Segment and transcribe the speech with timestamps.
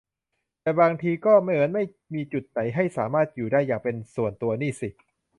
[0.61, 4.89] แต่บางทีก็เหมือนไม่มีจุดไหนให้สามารถอยู่ได้อย่างเป็นส่วนตัวนี่สิ